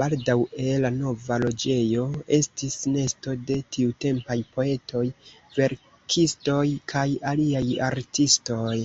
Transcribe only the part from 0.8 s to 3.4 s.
la nova loĝejo estis nesto